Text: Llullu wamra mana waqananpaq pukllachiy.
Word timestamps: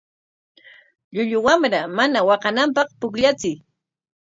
Llullu 1.13 1.39
wamra 1.45 1.81
mana 1.97 2.19
waqananpaq 2.29 2.87
pukllachiy. 2.99 3.57